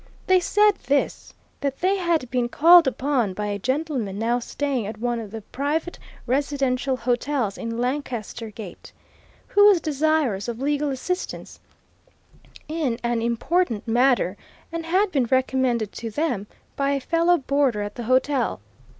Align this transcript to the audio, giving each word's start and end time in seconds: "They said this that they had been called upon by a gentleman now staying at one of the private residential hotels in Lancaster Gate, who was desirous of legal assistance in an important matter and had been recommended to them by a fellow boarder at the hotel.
"They 0.25 0.39
said 0.39 0.71
this 0.87 1.31
that 1.59 1.77
they 1.79 1.97
had 1.97 2.27
been 2.31 2.49
called 2.49 2.87
upon 2.87 3.35
by 3.35 3.45
a 3.45 3.59
gentleman 3.59 4.17
now 4.17 4.39
staying 4.39 4.87
at 4.87 4.97
one 4.97 5.19
of 5.19 5.29
the 5.29 5.41
private 5.43 5.99
residential 6.25 6.97
hotels 6.97 7.55
in 7.55 7.77
Lancaster 7.77 8.49
Gate, 8.49 8.91
who 9.49 9.67
was 9.67 9.79
desirous 9.79 10.47
of 10.47 10.59
legal 10.59 10.89
assistance 10.89 11.59
in 12.67 12.97
an 13.03 13.21
important 13.21 13.87
matter 13.87 14.37
and 14.71 14.87
had 14.87 15.11
been 15.11 15.25
recommended 15.25 15.91
to 15.91 16.09
them 16.09 16.47
by 16.75 16.93
a 16.93 16.99
fellow 16.99 17.37
boarder 17.37 17.83
at 17.83 17.93
the 17.93 18.05
hotel. 18.05 18.59